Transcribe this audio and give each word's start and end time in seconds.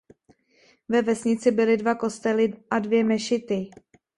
Ve 0.89 1.01
vesnici 1.01 1.51
byly 1.51 1.77
dva 1.77 1.95
kostely 1.95 2.53
a 2.69 2.79
dvě 2.79 3.03
mešity. 3.03 3.69